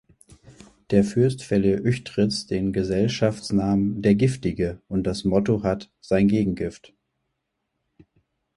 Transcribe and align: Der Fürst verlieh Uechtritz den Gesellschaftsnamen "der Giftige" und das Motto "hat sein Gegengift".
Der 0.89 1.03
Fürst 1.03 1.43
verlieh 1.43 1.79
Uechtritz 1.79 2.47
den 2.47 2.73
Gesellschaftsnamen 2.73 4.01
"der 4.01 4.15
Giftige" 4.15 4.81
und 4.87 5.03
das 5.05 5.25
Motto 5.25 5.61
"hat 5.61 5.91
sein 5.99 6.27
Gegengift". 6.27 6.95